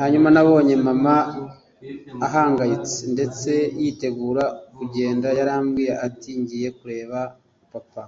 [0.00, 1.14] Hanyuma nabonye mama
[2.26, 4.44] ahangayitse ndetse yitegura
[4.76, 7.18] kugenda yarambwiye ati ngiye kureba
[7.72, 8.02] papa